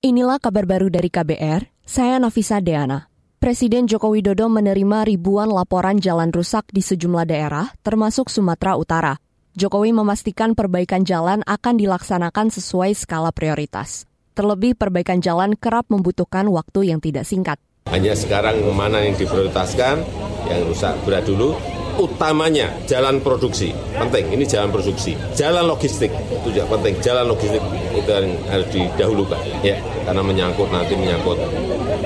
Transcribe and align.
Inilah 0.00 0.40
kabar 0.40 0.64
baru 0.64 0.88
dari 0.88 1.12
KBR, 1.12 1.84
saya 1.84 2.16
Nafisa 2.16 2.56
Deana. 2.64 3.12
Presiden 3.36 3.84
Joko 3.84 4.16
Widodo 4.16 4.48
menerima 4.48 5.04
ribuan 5.04 5.52
laporan 5.52 6.00
jalan 6.00 6.32
rusak 6.32 6.64
di 6.72 6.80
sejumlah 6.80 7.28
daerah, 7.28 7.68
termasuk 7.84 8.32
Sumatera 8.32 8.80
Utara. 8.80 9.20
Jokowi 9.52 9.92
memastikan 9.92 10.56
perbaikan 10.56 11.04
jalan 11.04 11.44
akan 11.44 11.76
dilaksanakan 11.76 12.48
sesuai 12.48 12.96
skala 12.96 13.28
prioritas. 13.28 14.08
Terlebih 14.32 14.72
perbaikan 14.72 15.20
jalan 15.20 15.52
kerap 15.52 15.84
membutuhkan 15.92 16.48
waktu 16.48 16.96
yang 16.96 17.04
tidak 17.04 17.28
singkat. 17.28 17.60
Hanya 17.92 18.16
sekarang 18.16 18.56
mana 18.72 19.04
yang 19.04 19.20
diprioritaskan, 19.20 20.00
yang 20.48 20.64
rusak 20.64 20.96
berat 21.04 21.28
dulu, 21.28 21.60
utamanya 21.98 22.70
jalan 22.86 23.18
produksi. 23.24 23.74
Penting 23.96 24.30
ini 24.30 24.44
jalan 24.46 24.70
produksi. 24.70 25.16
Jalan 25.34 25.66
logistik 25.66 26.12
itu 26.12 26.48
juga 26.54 26.76
penting. 26.76 26.94
Jalan 27.02 27.26
logistik 27.30 27.62
itu 27.96 28.10
yang 28.10 28.36
harus 28.46 28.68
didahulukan. 28.70 29.40
Ya 29.64 29.80
karena 30.04 30.22
menyangkut 30.22 30.68
nanti 30.70 30.94
menyangkut 30.94 31.38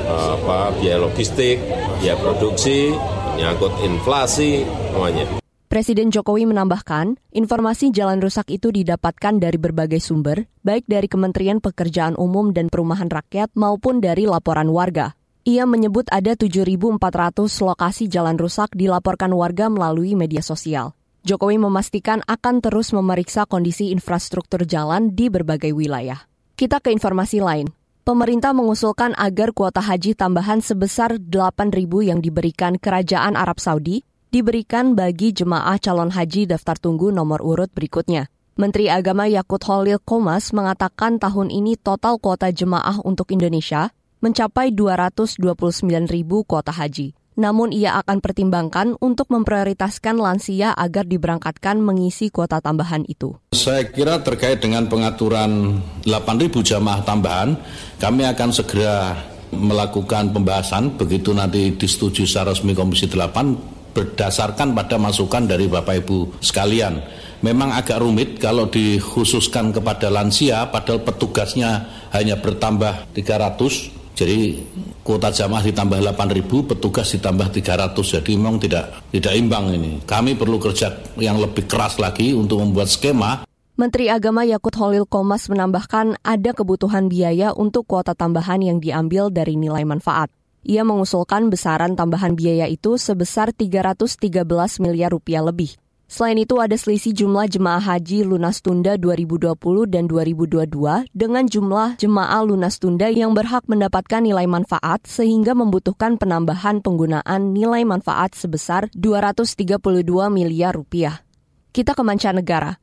uh, 0.04 0.38
apa 0.40 0.72
biaya 0.78 1.02
logistik 1.02 1.60
biaya 2.00 2.16
produksi 2.20 2.92
menyangkut 3.34 3.72
inflasi 3.82 4.62
semuanya. 4.94 5.26
Presiden 5.74 6.14
Jokowi 6.14 6.46
menambahkan, 6.46 7.18
informasi 7.34 7.90
jalan 7.90 8.22
rusak 8.22 8.46
itu 8.46 8.70
didapatkan 8.70 9.42
dari 9.42 9.58
berbagai 9.58 9.98
sumber, 9.98 10.46
baik 10.62 10.86
dari 10.86 11.10
Kementerian 11.10 11.58
Pekerjaan 11.58 12.14
Umum 12.14 12.54
dan 12.54 12.70
Perumahan 12.70 13.10
Rakyat 13.10 13.58
maupun 13.58 13.98
dari 13.98 14.22
laporan 14.22 14.70
warga. 14.70 15.18
Ia 15.44 15.68
menyebut 15.68 16.08
ada 16.08 16.32
7.400 16.40 16.96
lokasi 17.44 18.08
jalan 18.08 18.40
rusak 18.40 18.72
dilaporkan 18.72 19.28
warga 19.28 19.68
melalui 19.68 20.16
media 20.16 20.40
sosial. 20.40 20.96
Jokowi 21.20 21.60
memastikan 21.60 22.24
akan 22.24 22.64
terus 22.64 22.96
memeriksa 22.96 23.44
kondisi 23.44 23.92
infrastruktur 23.92 24.64
jalan 24.64 25.12
di 25.12 25.28
berbagai 25.28 25.76
wilayah. 25.76 26.24
Kita 26.56 26.80
ke 26.80 26.88
informasi 26.96 27.44
lain. 27.44 27.68
Pemerintah 28.08 28.56
mengusulkan 28.56 29.12
agar 29.20 29.52
kuota 29.52 29.84
haji 29.84 30.16
tambahan 30.16 30.64
sebesar 30.64 31.20
8.000 31.20 31.76
yang 32.08 32.24
diberikan 32.24 32.80
Kerajaan 32.80 33.36
Arab 33.36 33.60
Saudi 33.60 34.00
diberikan 34.32 34.96
bagi 34.96 35.36
jemaah 35.36 35.76
calon 35.76 36.08
haji 36.08 36.48
daftar 36.48 36.80
tunggu 36.80 37.12
nomor 37.12 37.44
urut 37.44 37.68
berikutnya. 37.68 38.32
Menteri 38.56 38.88
Agama 38.88 39.28
Yakut 39.28 39.60
Holil 39.68 40.00
Komas 40.00 40.56
mengatakan 40.56 41.20
tahun 41.20 41.52
ini 41.52 41.76
total 41.76 42.16
kuota 42.16 42.48
jemaah 42.48 42.96
untuk 43.04 43.28
Indonesia 43.28 43.92
mencapai 44.24 44.72
229 44.72 45.84
ribu 46.08 46.48
kuota 46.48 46.72
haji. 46.72 47.12
Namun 47.34 47.74
ia 47.74 47.98
akan 47.98 48.22
pertimbangkan 48.22 48.94
untuk 49.02 49.28
memprioritaskan 49.28 50.16
lansia 50.22 50.70
agar 50.72 51.04
diberangkatkan 51.04 51.82
mengisi 51.82 52.30
kuota 52.30 52.62
tambahan 52.62 53.04
itu. 53.04 53.36
Saya 53.52 53.84
kira 53.90 54.22
terkait 54.22 54.62
dengan 54.62 54.86
pengaturan 54.86 55.82
8.000 56.06 56.62
jamaah 56.62 57.02
tambahan, 57.02 57.58
kami 57.98 58.22
akan 58.24 58.48
segera 58.54 59.18
melakukan 59.50 60.30
pembahasan 60.30 60.94
begitu 60.94 61.34
nanti 61.34 61.74
disetujui 61.74 62.26
secara 62.26 62.54
resmi 62.54 62.74
Komisi 62.74 63.06
8 63.06 63.94
berdasarkan 63.94 64.74
pada 64.74 64.98
masukan 64.98 65.46
dari 65.46 65.70
Bapak 65.70 66.06
Ibu 66.06 66.42
sekalian. 66.42 66.98
Memang 67.46 67.70
agak 67.70 68.02
rumit 68.02 68.42
kalau 68.42 68.66
dikhususkan 68.66 69.70
kepada 69.70 70.10
lansia 70.10 70.66
padahal 70.70 71.06
petugasnya 71.06 71.86
hanya 72.10 72.38
bertambah 72.38 73.14
300 73.14 74.03
jadi 74.14 74.62
kuota 75.02 75.34
jamaah 75.34 75.66
ditambah 75.66 75.98
8.000, 76.14 76.70
petugas 76.70 77.10
ditambah 77.18 77.50
300. 77.50 77.98
Jadi 77.98 78.30
memang 78.38 78.62
tidak 78.62 79.10
tidak 79.10 79.34
imbang 79.34 79.74
ini. 79.74 79.98
Kami 80.06 80.38
perlu 80.38 80.62
kerja 80.62 80.94
yang 81.18 81.42
lebih 81.42 81.66
keras 81.66 81.98
lagi 81.98 82.30
untuk 82.30 82.62
membuat 82.62 82.86
skema. 82.86 83.42
Menteri 83.74 84.06
Agama 84.06 84.46
Yakut 84.46 84.70
Holil 84.78 85.02
Komas 85.02 85.50
menambahkan 85.50 86.22
ada 86.22 86.54
kebutuhan 86.54 87.10
biaya 87.10 87.50
untuk 87.50 87.90
kuota 87.90 88.14
tambahan 88.14 88.62
yang 88.62 88.78
diambil 88.78 89.34
dari 89.34 89.58
nilai 89.58 89.82
manfaat. 89.82 90.30
Ia 90.62 90.86
mengusulkan 90.86 91.50
besaran 91.50 91.98
tambahan 91.98 92.38
biaya 92.38 92.70
itu 92.70 92.94
sebesar 92.96 93.50
313 93.50 94.46
miliar 94.78 95.10
rupiah 95.10 95.42
lebih. 95.42 95.74
Selain 96.04 96.36
itu 96.36 96.60
ada 96.60 96.76
selisih 96.76 97.16
jumlah 97.16 97.48
jemaah 97.48 97.80
haji 97.80 98.28
lunas 98.28 98.60
tunda 98.60 99.00
2020 99.00 99.56
dan 99.88 100.04
2022 100.04 101.08
dengan 101.16 101.44
jumlah 101.48 101.96
jemaah 101.96 102.44
lunas 102.44 102.76
tunda 102.76 103.08
yang 103.08 103.32
berhak 103.32 103.64
mendapatkan 103.64 104.20
nilai 104.20 104.44
manfaat 104.44 105.00
sehingga 105.08 105.56
membutuhkan 105.56 106.20
penambahan 106.20 106.84
penggunaan 106.84 107.56
nilai 107.56 107.88
manfaat 107.88 108.36
sebesar 108.36 108.92
232 108.92 109.80
miliar 110.28 110.76
rupiah. 110.76 111.24
Kita 111.72 111.96
ke 111.96 112.02
mancanegara. 112.04 112.76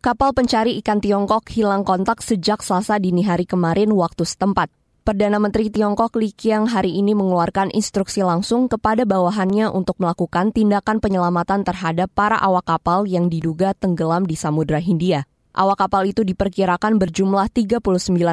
Kapal 0.00 0.32
pencari 0.32 0.76
ikan 0.80 1.00
Tiongkok 1.00 1.48
hilang 1.52 1.84
kontak 1.84 2.20
sejak 2.20 2.60
Selasa 2.60 2.96
dini 2.96 3.24
hari 3.24 3.44
kemarin 3.48 3.92
waktu 3.92 4.24
setempat. 4.24 4.83
Perdana 5.04 5.36
Menteri 5.36 5.68
Tiongkok 5.68 6.16
Li 6.16 6.32
Qiang 6.32 6.64
hari 6.64 6.96
ini 6.96 7.12
mengeluarkan 7.12 7.68
instruksi 7.76 8.24
langsung 8.24 8.72
kepada 8.72 9.04
bawahannya 9.04 9.68
untuk 9.68 10.00
melakukan 10.00 10.48
tindakan 10.48 10.96
penyelamatan 10.96 11.60
terhadap 11.60 12.08
para 12.16 12.40
awak 12.40 12.64
kapal 12.64 13.04
yang 13.04 13.28
diduga 13.28 13.76
tenggelam 13.76 14.24
di 14.24 14.32
Samudra 14.32 14.80
Hindia. 14.80 15.28
Awak 15.52 15.84
kapal 15.84 16.08
itu 16.08 16.24
diperkirakan 16.24 16.96
berjumlah 16.96 17.52
39 17.52 17.84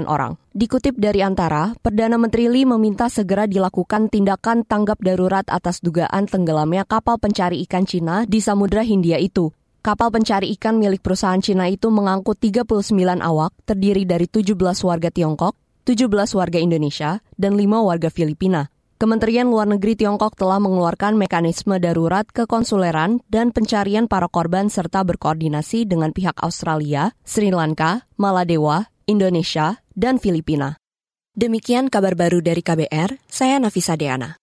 orang. 0.07 0.39
Dikutip 0.55 0.95
dari 0.95 1.19
antara, 1.19 1.75
Perdana 1.83 2.15
Menteri 2.15 2.47
Li 2.47 2.63
meminta 2.63 3.11
segera 3.11 3.51
dilakukan 3.51 4.07
tindakan 4.07 4.63
tanggap 4.63 5.03
darurat 5.03 5.43
atas 5.51 5.83
dugaan 5.83 6.23
tenggelamnya 6.23 6.87
kapal 6.87 7.19
pencari 7.19 7.67
ikan 7.67 7.83
Cina 7.83 8.23
di 8.23 8.39
Samudra 8.39 8.87
Hindia 8.87 9.19
itu. 9.19 9.51
Kapal 9.83 10.13
pencari 10.13 10.53
ikan 10.55 10.79
milik 10.79 11.03
perusahaan 11.03 11.41
Cina 11.41 11.65
itu 11.67 11.91
mengangkut 11.91 12.39
39 12.39 12.95
awak, 13.19 13.51
terdiri 13.67 14.07
dari 14.07 14.29
17 14.31 14.55
warga 14.87 15.09
Tiongkok, 15.09 15.57
17 15.85 16.11
warga 16.37 16.59
Indonesia, 16.61 17.21
dan 17.37 17.57
5 17.57 17.67
warga 17.85 18.09
Filipina. 18.09 18.73
Kementerian 19.01 19.49
Luar 19.49 19.65
Negeri 19.65 19.97
Tiongkok 19.97 20.37
telah 20.37 20.61
mengeluarkan 20.61 21.17
mekanisme 21.17 21.81
darurat 21.81 22.25
kekonsuleran 22.29 23.25
dan 23.29 23.49
pencarian 23.49 24.05
para 24.05 24.29
korban 24.29 24.69
serta 24.69 25.01
berkoordinasi 25.01 25.89
dengan 25.89 26.13
pihak 26.13 26.37
Australia, 26.41 27.17
Sri 27.25 27.49
Lanka, 27.49 28.05
Maladewa, 28.21 28.93
Indonesia, 29.09 29.81
dan 29.97 30.21
Filipina. 30.21 30.77
Demikian 31.33 31.89
kabar 31.89 32.13
baru 32.13 32.43
dari 32.43 32.61
KBR, 32.61 33.17
saya 33.25 33.57
Nafisa 33.57 33.97
Deana. 33.97 34.40